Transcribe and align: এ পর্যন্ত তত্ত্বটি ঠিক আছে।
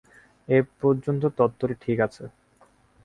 এ 0.47 0.59
পর্যন্ত 0.79 1.23
তত্ত্বটি 1.37 1.75
ঠিক 1.81 1.97
আছে। 1.99 2.23